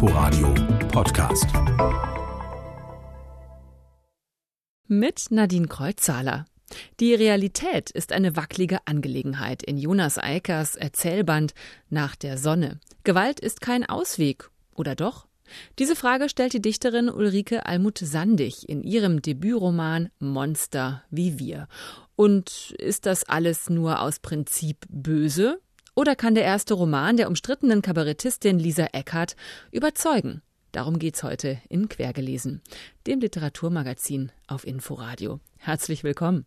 [0.00, 0.54] Inforadio
[0.92, 1.46] Podcast.
[4.86, 6.44] Mit Nadine Kreuzzahler.
[7.00, 11.52] Die Realität ist eine wackelige Angelegenheit in Jonas Eikers Erzählband
[11.90, 12.78] Nach der Sonne.
[13.02, 15.26] Gewalt ist kein Ausweg, oder doch?
[15.80, 21.66] Diese Frage stellt die Dichterin Ulrike Almuth-Sandig in ihrem Debütroman Monster wie wir.
[22.14, 25.60] Und ist das alles nur aus Prinzip böse?
[25.98, 29.34] Oder kann der erste Roman der umstrittenen Kabarettistin Lisa Eckhardt
[29.72, 30.42] überzeugen?
[30.70, 32.62] Darum geht's heute in Quergelesen,
[33.08, 35.40] dem Literaturmagazin auf Inforadio.
[35.56, 36.46] Herzlich willkommen.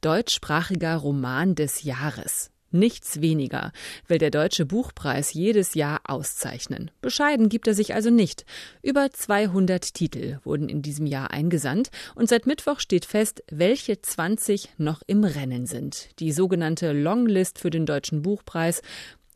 [0.00, 2.51] Deutschsprachiger Roman des Jahres.
[2.72, 3.70] Nichts weniger
[4.08, 6.90] will der Deutsche Buchpreis jedes Jahr auszeichnen.
[7.02, 8.46] Bescheiden gibt er sich also nicht.
[8.82, 14.70] Über 200 Titel wurden in diesem Jahr eingesandt und seit Mittwoch steht fest, welche 20
[14.78, 16.18] noch im Rennen sind.
[16.18, 18.80] Die sogenannte Longlist für den Deutschen Buchpreis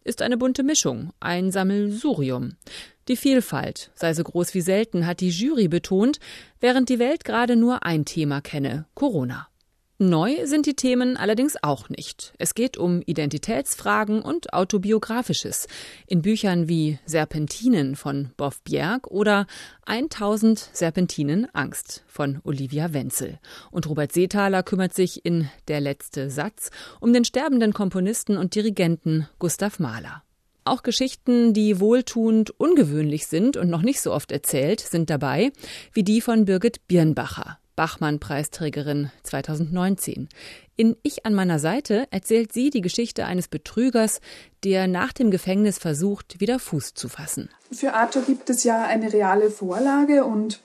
[0.03, 2.57] ist eine bunte Mischung, ein Sammelsurium.
[3.09, 6.21] Die Vielfalt sei so groß wie selten, hat die Jury betont,
[6.59, 9.49] während die Welt gerade nur ein Thema kenne, Corona.
[9.99, 12.35] Neu sind die Themen allerdings auch nicht.
[12.37, 15.69] Es geht um Identitätsfragen und Autobiografisches.
[16.07, 19.47] In Büchern wie Serpentinen von Boff Bjerg oder
[19.87, 23.38] 1000 Serpentinen Angst von Olivia Wenzel.
[23.71, 29.27] Und Robert Seethaler kümmert sich in Der letzte Satz um den sterbenden Komponisten und Dirigenten
[29.38, 30.23] Gustav Mahler.
[30.65, 35.53] Auch Geschichten, die wohltuend ungewöhnlich sind und noch nicht so oft erzählt, sind dabei,
[35.95, 37.59] wie die von Birgit Birnbacher.
[37.77, 40.29] Bachmann-Preisträgerin 2019.
[40.77, 44.21] In Ich an meiner Seite erzählt sie die Geschichte eines Betrügers,
[44.65, 47.51] der nach dem Gefängnis versucht, wieder Fuß zu fassen.
[47.71, 50.60] Für Arthur gibt es ja eine reale Vorlage und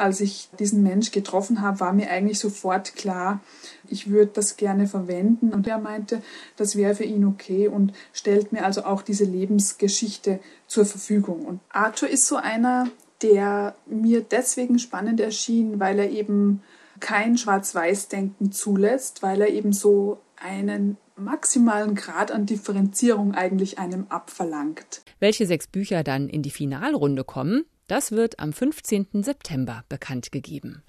[0.00, 3.40] als ich diesen Mensch getroffen habe, war mir eigentlich sofort klar,
[3.88, 5.52] ich würde das gerne verwenden.
[5.52, 6.22] Und er meinte,
[6.56, 11.44] das wäre für ihn okay und stellt mir also auch diese Lebensgeschichte zur Verfügung.
[11.44, 12.88] Und Arthur ist so einer,
[13.22, 16.62] der mir deswegen spannend erschien, weil er eben
[17.00, 25.02] kein Schwarz-Weiß-Denken zulässt, weil er eben so einen maximalen Grad an Differenzierung eigentlich einem abverlangt.
[25.18, 29.22] Welche sechs Bücher dann in die Finalrunde kommen, das wird am 15.
[29.22, 30.82] September bekannt gegeben.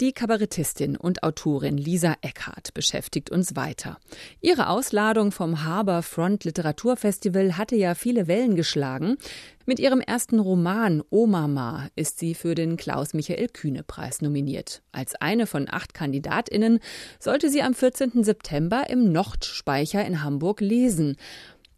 [0.00, 4.00] Die Kabarettistin und Autorin Lisa Eckhardt beschäftigt uns weiter.
[4.40, 9.18] Ihre Ausladung vom Harbour Front Literaturfestival hatte ja viele Wellen geschlagen.
[9.66, 14.82] Mit ihrem ersten Roman O Mama ist sie für den Klaus-Michael-Kühne-Preis nominiert.
[14.90, 16.80] Als eine von acht KandidatInnen
[17.20, 18.24] sollte sie am 14.
[18.24, 21.16] September im Nordspeicher in Hamburg lesen.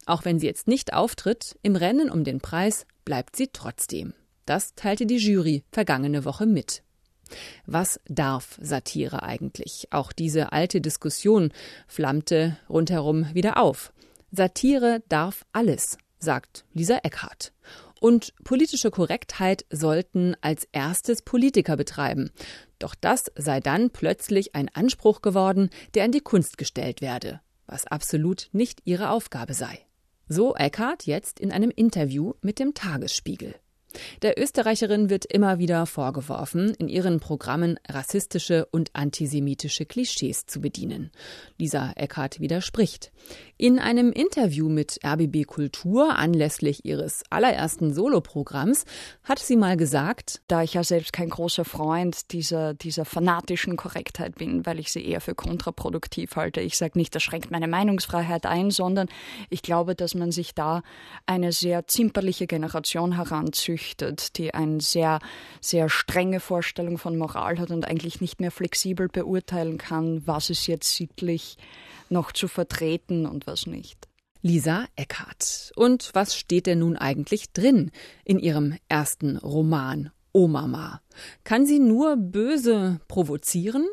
[0.07, 4.13] Auch wenn sie jetzt nicht auftritt, im Rennen um den Preis bleibt sie trotzdem.
[4.47, 6.81] Das teilte die Jury vergangene Woche mit.
[7.65, 9.87] Was darf Satire eigentlich?
[9.91, 11.51] Auch diese alte Diskussion
[11.87, 13.93] flammte rundherum wieder auf.
[14.31, 17.53] Satire darf alles, sagt Lisa Eckhardt.
[17.99, 22.31] Und politische Korrektheit sollten als erstes Politiker betreiben.
[22.79, 27.87] Doch das sei dann plötzlich ein Anspruch geworden, der an die Kunst gestellt werde, was
[27.87, 29.79] absolut nicht ihre Aufgabe sei.
[30.29, 33.55] So Eckhardt jetzt in einem Interview mit dem Tagesspiegel.
[34.21, 41.11] Der Österreicherin wird immer wieder vorgeworfen, in ihren Programmen rassistische und antisemitische Klischees zu bedienen.
[41.57, 43.11] Lisa Eckhardt widerspricht.
[43.57, 48.85] In einem Interview mit RBB Kultur anlässlich ihres allerersten Soloprogramms
[49.23, 54.35] hat sie mal gesagt, da ich ja selbst kein großer Freund dieser, dieser fanatischen Korrektheit
[54.35, 56.61] bin, weil ich sie eher für kontraproduktiv halte.
[56.61, 59.07] Ich sage nicht, das schränkt meine Meinungsfreiheit ein, sondern
[59.49, 60.83] ich glaube, dass man sich da
[61.25, 65.19] eine sehr zimperliche Generation heranzüchtet geflüchtet, die eine sehr,
[65.61, 70.67] sehr strenge Vorstellung von Moral hat und eigentlich nicht mehr flexibel beurteilen kann, was ist
[70.67, 71.57] jetzt sittlich
[72.09, 74.07] noch zu vertreten und was nicht.
[74.41, 75.71] Lisa Eckhardt.
[75.75, 77.91] Und was steht denn nun eigentlich drin
[78.23, 81.01] in ihrem ersten Roman O Mama?
[81.43, 83.87] Kann sie nur böse provozieren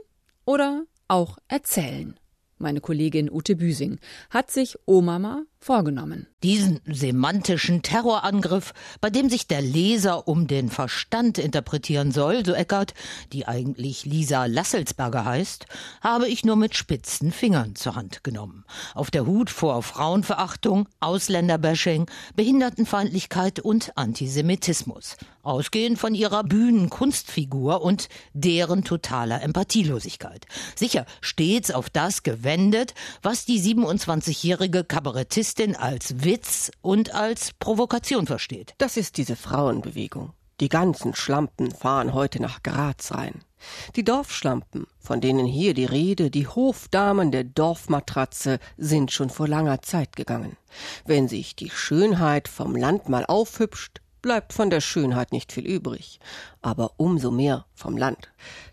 [0.45, 2.19] oder auch erzählen?
[2.59, 3.99] Meine Kollegin Ute Büsing
[4.31, 6.27] hat sich Omama vorgenommen.
[6.43, 12.93] Diesen semantischen Terrorangriff, bei dem sich der Leser um den Verstand interpretieren soll, so Eckert,
[13.33, 15.65] die eigentlich Lisa Lasselsberger heißt,
[16.03, 18.67] habe ich nur mit spitzen Fingern zur Hand genommen.
[18.95, 25.17] Auf der Hut vor Frauenverachtung, Ausländerbashing, Behindertenfeindlichkeit und Antisemitismus.
[25.43, 30.47] Ausgehend von ihrer Bühnenkunstfigur und deren totaler Empathielosigkeit.
[30.75, 38.75] Sicher stets auf das gewendet, was die 27-jährige Kabarettistin als Witz und als Provokation versteht.
[38.79, 40.33] Das ist diese Frauenbewegung.
[40.61, 43.41] Die ganzen Schlampen fahren heute nach Graz rein.
[43.97, 49.83] Die Dorfschlampen, von denen hier die Rede, die Hofdamen der Dorfmatratze, sind schon vor langer
[49.83, 50.57] Zeit gegangen.
[51.07, 56.21] Wenn sich die Schönheit vom Land mal aufhübscht, bleibt von der Schönheit nicht viel übrig,
[56.63, 58.33] aber umso mehr vom Land.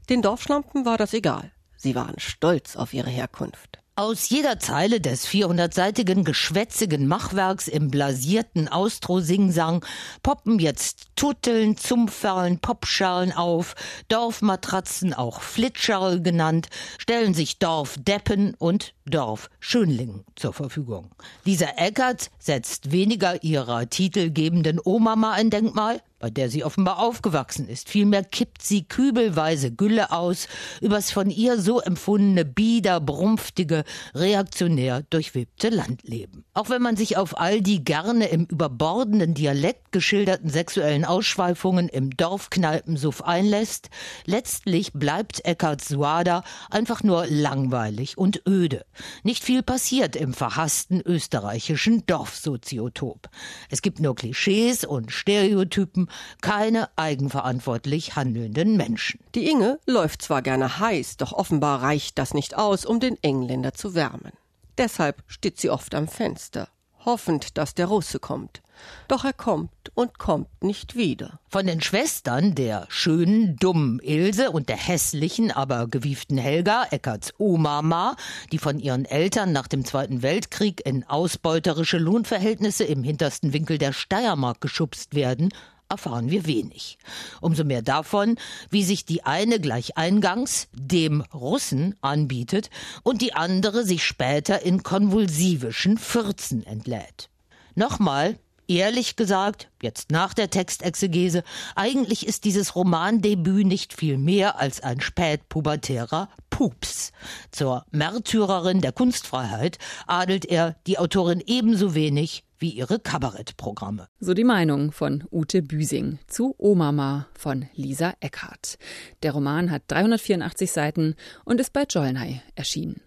[0.10, 1.52] Den Dorfschlampen war das egal.
[1.76, 3.81] Sie waren stolz auf ihre Herkunft.
[3.98, 9.84] Aus jeder Zeile des 400-seitigen geschwätzigen Machwerks im blasierten Austro-Singsang
[10.24, 13.76] poppen jetzt Tutteln, Zumpferln, Popschalen auf,
[14.08, 21.12] Dorfmatratzen, auch Flitscherl genannt, stellen sich Dorfdeppen und Dorfschönling zur Verfügung.
[21.46, 27.90] Dieser Eckert setzt weniger ihrer titelgebenden Oma ein Denkmal, bei der sie offenbar aufgewachsen ist.
[27.90, 30.48] Vielmehr kippt sie kübelweise Gülle aus
[30.80, 33.84] übers von ihr so empfundene bieder, brumpftige,
[34.14, 36.46] reaktionär durchwebte Landleben.
[36.54, 42.12] Auch wenn man sich auf all die gerne im überbordenden Dialekt geschilderten sexuellen Ausschweifungen im
[42.12, 43.90] Dorfkneipensuff einlässt,
[44.26, 48.86] letztlich bleibt Eckhard Suada einfach nur langweilig und öde.
[49.24, 53.30] Nicht viel passiert im verhassten österreichischen Dorfsoziotop.
[53.70, 56.10] Es gibt nur Klischees und Stereotypen,
[56.42, 59.20] keine eigenverantwortlich handelnden Menschen.
[59.36, 63.74] Die Inge läuft zwar gerne heiß, doch offenbar reicht das nicht aus, um den Engländer
[63.74, 64.32] zu wärmen.
[64.78, 66.68] Deshalb steht sie oft am Fenster,
[67.06, 68.62] hoffend, dass der Russe kommt.
[69.08, 71.40] Doch er kommt und kommt nicht wieder.
[71.50, 78.16] Von den Schwestern der schönen, dummen Ilse und der hässlichen, aber gewieften Helga, Eckarts Oma,
[78.52, 83.94] die von ihren Eltern nach dem Zweiten Weltkrieg in ausbeuterische Lohnverhältnisse im hintersten Winkel der
[83.94, 85.50] Steiermark geschubst werden,
[85.92, 86.98] erfahren wir wenig.
[87.42, 88.38] Umso mehr davon,
[88.70, 92.70] wie sich die eine gleich eingangs dem Russen anbietet
[93.04, 97.30] und die andere sich später in konvulsivischen Fürzen entlädt.
[97.76, 101.44] Nochmal, ehrlich gesagt, jetzt nach der Textexegese,
[101.76, 107.12] eigentlich ist dieses Romandebüt nicht viel mehr als ein spätpubertärer Pups.
[107.52, 109.78] Zur Märtyrerin der Kunstfreiheit
[110.08, 114.08] adelt er die Autorin ebenso wenig wie ihre Kabarettprogramme.
[114.20, 118.78] So die Meinung von Ute Büsing zu Omama von Lisa Eckhardt.
[119.24, 123.02] Der Roman hat 384 Seiten und ist bei Jollnay erschienen.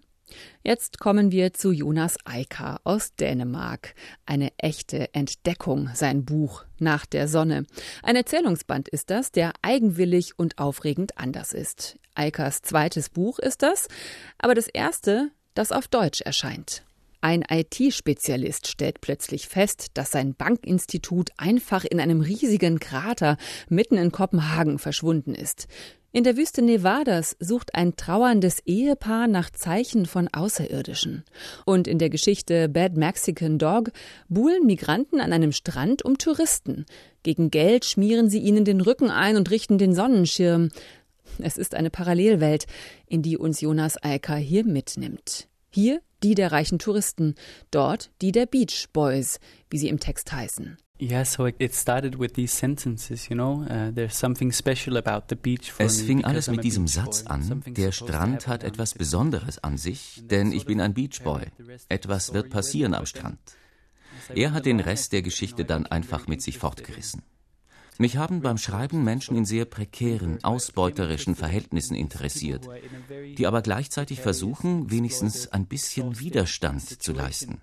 [0.62, 3.95] Jetzt kommen wir zu Jonas Eiker aus Dänemark.
[4.27, 7.67] Eine echte Entdeckung, sein Buch Nach der Sonne.
[8.03, 11.99] Ein Erzählungsband ist das, der eigenwillig und aufregend anders ist.
[12.15, 13.89] Eikers zweites Buch ist das,
[14.39, 16.85] aber das erste, das auf Deutsch erscheint.
[17.25, 23.38] Ein IT-Spezialist stellt plötzlich fest, dass sein Bankinstitut einfach in einem riesigen Krater
[23.71, 25.67] mitten in Kopenhagen verschwunden ist.
[26.12, 31.25] In der Wüste Nevadas sucht ein trauerndes Ehepaar nach Zeichen von Außerirdischen.
[31.65, 33.91] Und in der Geschichte Bad Mexican Dog
[34.29, 36.85] buhlen Migranten an einem Strand um Touristen.
[37.23, 40.69] Gegen Geld schmieren sie ihnen den Rücken ein und richten den Sonnenschirm.
[41.38, 42.67] Es ist eine Parallelwelt,
[43.06, 45.49] in die uns Jonas Eiker hier mitnimmt.
[45.75, 47.35] Hier die der reichen Touristen,
[47.73, 49.41] dort die der Beach Boys,
[49.71, 50.76] wie sie im Text heißen.
[51.00, 51.37] Es
[56.03, 60.65] fing alles mit diesem Satz an, der Strand hat etwas Besonderes an sich, denn ich
[60.65, 61.43] bin ein Beachboy.
[61.88, 63.41] Etwas wird passieren am Strand.
[64.32, 67.23] Er hat den Rest der Geschichte dann einfach mit sich fortgerissen.
[67.99, 72.69] Mich haben beim Schreiben Menschen in sehr prekären, ausbeuterischen Verhältnissen interessiert,
[73.38, 77.61] die aber gleichzeitig versuchen, wenigstens ein bisschen Widerstand zu leisten.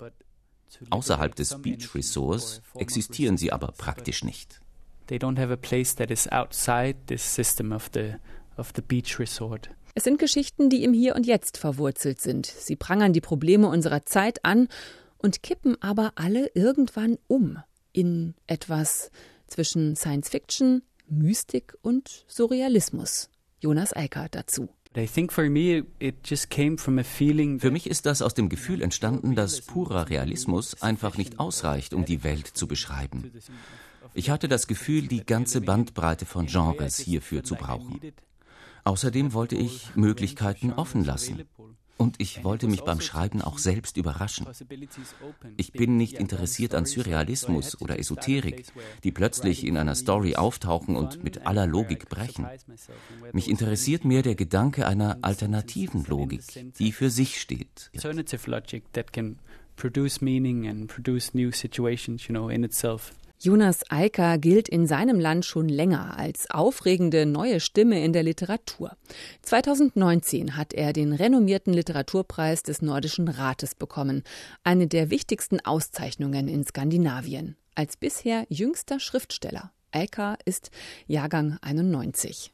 [0.90, 4.62] Außerhalb des Beach Resorts existieren sie aber praktisch nicht.
[5.08, 8.14] They don't have a place that is outside this system of the,
[8.56, 9.70] of the beach resort.
[9.94, 12.46] Es sind Geschichten, die im Hier und Jetzt verwurzelt sind.
[12.46, 14.70] Sie prangern die Probleme unserer Zeit an
[15.18, 17.58] und kippen aber alle irgendwann um
[17.92, 19.12] in etwas
[19.52, 23.30] zwischen Science Fiction, Mystik und Surrealismus.
[23.60, 24.70] Jonas Eicker dazu.
[24.94, 25.50] Für
[27.72, 32.24] mich ist das aus dem Gefühl entstanden, dass purer Realismus einfach nicht ausreicht, um die
[32.24, 33.32] Welt zu beschreiben.
[34.14, 38.02] Ich hatte das Gefühl, die ganze Bandbreite von Genres hierfür zu brauchen.
[38.84, 41.44] Außerdem wollte ich Möglichkeiten offen lassen.
[42.02, 44.48] Und ich wollte mich beim Schreiben auch selbst überraschen.
[45.58, 48.66] Ich bin nicht interessiert an Surrealismus oder Esoterik,
[49.04, 52.48] die plötzlich in einer Story auftauchen und mit aller Logik brechen.
[53.34, 56.42] Mich interessiert mehr der Gedanke einer alternativen Logik,
[56.80, 57.92] die für sich steht.
[59.78, 63.14] produce meaning and produce new situations, you know, in itself.
[63.44, 68.96] Jonas Eicker gilt in seinem Land schon länger als aufregende neue Stimme in der Literatur.
[69.42, 74.22] 2019 hat er den renommierten Literaturpreis des Nordischen Rates bekommen,
[74.64, 79.72] eine der wichtigsten Auszeichnungen in Skandinavien, als bisher jüngster Schriftsteller.
[79.90, 80.70] Eicker ist
[81.08, 82.54] Jahrgang 91.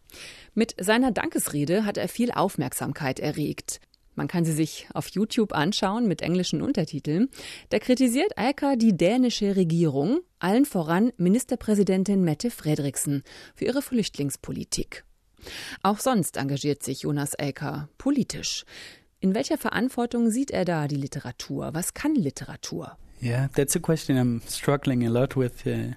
[0.54, 3.82] Mit seiner Dankesrede hat er viel Aufmerksamkeit erregt.
[4.16, 7.28] Man kann sie sich auf YouTube anschauen mit englischen Untertiteln.
[7.70, 13.24] Da kritisiert Eiker die dänische Regierung, allen voran Ministerpräsidentin Mette Frederiksen,
[13.56, 15.04] für ihre Flüchtlingspolitik.
[15.84, 18.66] Auch sonst engagiert sich Jonas Eiker politisch.
[19.20, 21.70] In welcher Verantwortung sieht er da die Literatur?
[21.74, 22.98] Was kann Literatur?
[23.22, 25.66] Yeah, that's a question I'm struggling a lot with.
[25.66, 25.94] Uh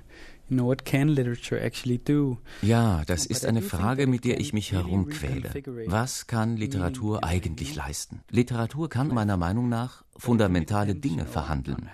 [2.62, 5.50] ja, das ist eine Frage, mit der ich mich herumquäle.
[5.86, 8.22] Was kann Literatur eigentlich leisten?
[8.30, 11.88] Literatur kann meiner Meinung nach fundamentale Dinge verhandeln.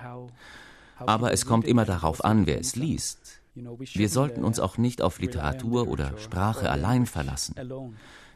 [0.99, 3.41] Aber es kommt immer darauf an, wer es liest.
[3.55, 7.55] Wir sollten uns auch nicht auf Literatur oder Sprache allein verlassen.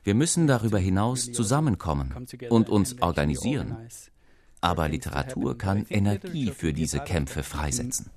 [0.02, 3.76] Wir müssen darüber hinaus zusammenkommen und uns organisieren.
[4.62, 8.10] Aber Literatur kann Energie für diese Kämpfe freisetzen.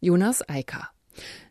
[0.00, 0.88] Jonas Eiker.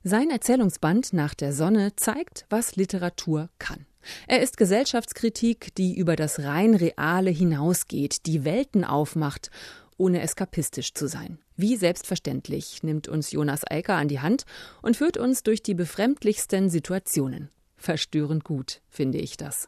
[0.03, 3.85] Sein Erzählungsband Nach der Sonne zeigt, was Literatur kann.
[4.27, 9.49] Er ist Gesellschaftskritik, die über das rein Reale hinausgeht, die Welten aufmacht,
[9.97, 11.39] ohne eskapistisch zu sein.
[11.57, 14.45] Wie selbstverständlich nimmt uns Jonas Eiker an die Hand
[14.81, 17.49] und führt uns durch die befremdlichsten Situationen.
[17.75, 19.67] Verstörend gut, finde ich das.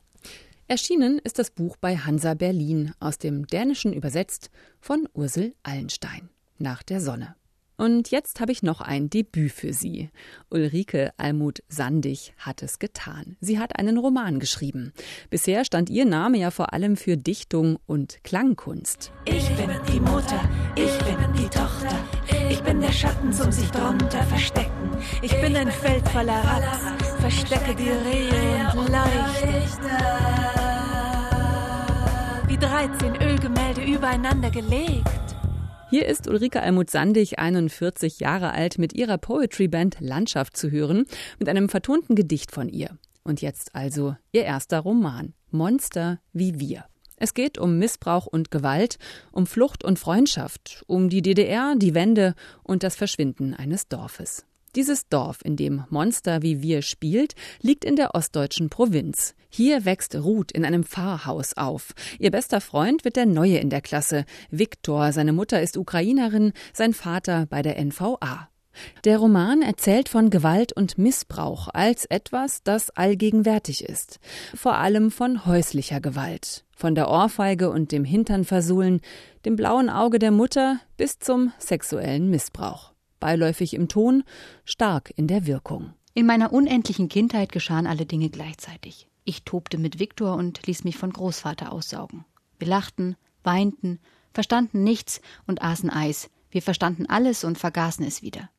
[0.67, 6.29] Erschienen ist das Buch bei Hansa Berlin, aus dem Dänischen übersetzt von Ursel Allenstein.
[6.59, 7.35] Nach der Sonne.
[7.81, 10.11] Und jetzt habe ich noch ein Debüt für Sie.
[10.51, 13.37] Ulrike Almut Sandig hat es getan.
[13.41, 14.93] Sie hat einen Roman geschrieben.
[15.31, 19.11] Bisher stand ihr Name ja vor allem für Dichtung und Klangkunst.
[19.25, 21.97] Ich bin die Mutter, ich bin die Tochter,
[22.51, 24.91] ich bin der Schatten zum sich drunter verstecken.
[25.23, 30.51] Ich bin ein Feld voller Ratz, verstecke die Rehe und leuchte.
[32.61, 35.20] 13 Ölgemälde übereinander gelegt.
[35.91, 41.03] Hier ist Ulrike Almut-Sandig, 41 Jahre alt, mit ihrer Poetry-Band Landschaft zu hören,
[41.37, 42.97] mit einem vertonten Gedicht von ihr.
[43.23, 46.85] Und jetzt also ihr erster Roman, Monster wie wir.
[47.17, 48.99] Es geht um Missbrauch und Gewalt,
[49.33, 54.45] um Flucht und Freundschaft, um die DDR, die Wende und das Verschwinden eines Dorfes.
[54.75, 59.35] Dieses Dorf, in dem Monster wie wir spielt, liegt in der ostdeutschen Provinz.
[59.49, 61.93] Hier wächst Ruth in einem Pfarrhaus auf.
[62.19, 64.23] Ihr bester Freund wird der Neue in der Klasse.
[64.49, 68.47] Viktor, seine Mutter ist Ukrainerin, sein Vater bei der NVA.
[69.03, 74.21] Der Roman erzählt von Gewalt und Missbrauch als etwas, das allgegenwärtig ist.
[74.55, 76.63] Vor allem von häuslicher Gewalt.
[76.73, 79.01] Von der Ohrfeige und dem Hintern versohlen,
[79.43, 82.90] dem blauen Auge der Mutter bis zum sexuellen Missbrauch
[83.21, 84.23] beiläufig im Ton,
[84.65, 85.93] stark in der Wirkung.
[86.13, 89.07] In meiner unendlichen Kindheit geschahen alle Dinge gleichzeitig.
[89.23, 92.25] Ich tobte mit Viktor und ließ mich von Großvater aussaugen.
[92.59, 93.99] Wir lachten, weinten,
[94.33, 96.29] verstanden nichts und aßen Eis.
[96.49, 98.49] Wir verstanden alles und vergaßen es wieder.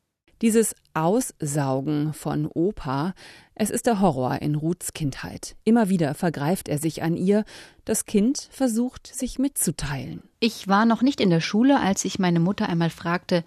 [0.41, 3.13] Dieses Aussaugen von Opa,
[3.55, 5.55] es ist der Horror in Ruths Kindheit.
[5.63, 7.45] Immer wieder vergreift er sich an ihr.
[7.85, 10.23] Das Kind versucht, sich mitzuteilen.
[10.41, 13.45] Ich war noch nicht in der Schule, als ich meine Mutter einmal fragte,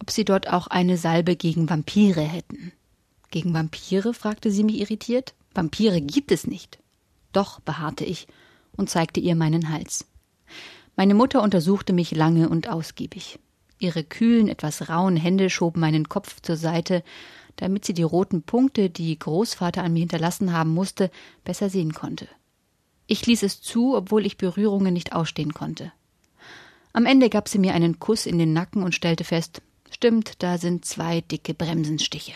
[0.00, 2.72] ob sie dort auch eine Salbe gegen Vampire hätten.
[3.30, 4.14] Gegen Vampire?
[4.14, 5.34] fragte sie mich irritiert.
[5.54, 6.78] Vampire gibt es nicht.
[7.32, 8.26] Doch, beharrte ich
[8.76, 10.06] und zeigte ihr meinen Hals.
[10.96, 13.38] Meine Mutter untersuchte mich lange und ausgiebig.
[13.78, 17.04] Ihre kühlen, etwas rauen Hände schoben meinen Kopf zur Seite,
[17.56, 21.10] damit sie die roten Punkte, die Großvater an mir hinterlassen haben musste,
[21.44, 22.28] besser sehen konnte.
[23.06, 25.92] Ich ließ es zu, obwohl ich Berührungen nicht ausstehen konnte.
[26.92, 30.58] Am Ende gab sie mir einen Kuss in den Nacken und stellte fest, Stimmt, da
[30.58, 32.32] sind zwei dicke Bremsenstiche.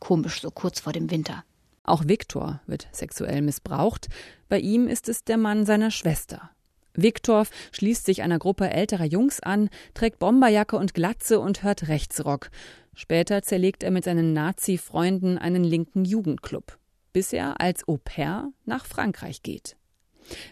[0.00, 1.44] Komisch, so kurz vor dem Winter.
[1.84, 4.08] Auch Viktor wird sexuell missbraucht.
[4.48, 6.50] Bei ihm ist es der Mann seiner Schwester.
[6.94, 12.50] Viktor schließt sich einer Gruppe älterer Jungs an, trägt Bomberjacke und Glatze und hört Rechtsrock.
[12.94, 16.78] Später zerlegt er mit seinen Nazi-Freunden einen linken Jugendclub,
[17.12, 19.76] bis er als Au pair nach Frankreich geht.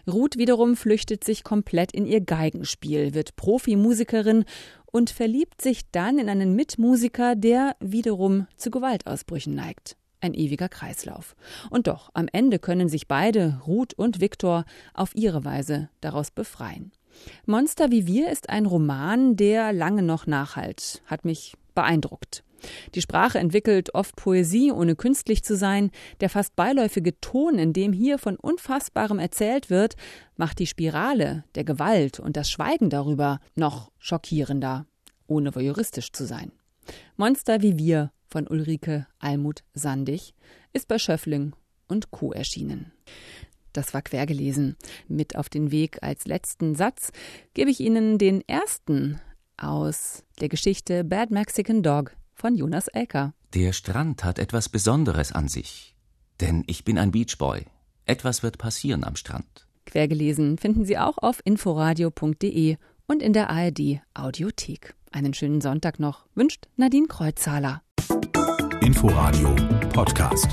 [0.07, 4.45] Ruth wiederum flüchtet sich komplett in ihr Geigenspiel, wird Profimusikerin
[4.95, 9.97] und verliebt sich dann in einen Mitmusiker, der wiederum zu Gewaltausbrüchen neigt.
[10.21, 11.35] Ein ewiger Kreislauf.
[11.69, 16.93] Und doch, am Ende können sich beide, Ruth und Viktor, auf ihre Weise daraus befreien.
[17.45, 22.44] Monster wie wir ist ein Roman, der lange noch nachhalt, hat mich beeindruckt.
[22.93, 25.91] Die Sprache entwickelt oft Poesie, ohne künstlich zu sein.
[26.19, 29.95] Der fast beiläufige Ton, in dem hier von Unfassbarem erzählt wird,
[30.37, 34.85] macht die Spirale der Gewalt und das Schweigen darüber noch schockierender,
[35.27, 36.51] ohne voyeuristisch zu sein.
[37.17, 40.33] Monster wie wir von Ulrike Almut Sandig
[40.73, 41.55] ist bei Schöffling
[41.87, 42.31] und Co.
[42.31, 42.91] erschienen.
[43.73, 44.77] Das war quer gelesen.
[45.07, 47.11] Mit auf den Weg als letzten Satz
[47.53, 49.19] gebe ich Ihnen den ersten
[49.57, 53.33] aus der Geschichte Bad Mexican Dog von Jonas Elker.
[53.53, 55.95] Der Strand hat etwas Besonderes an sich.
[56.41, 57.65] Denn ich bin ein Beachboy.
[58.05, 59.67] Etwas wird passieren am Strand.
[59.85, 62.77] Quergelesen finden Sie auch auf inforadio.de
[63.07, 64.95] und in der ARD Audiothek.
[65.11, 67.81] Einen schönen Sonntag noch wünscht Nadine Kreuzzahler.
[68.81, 69.55] Inforadio
[69.93, 70.47] Podcast.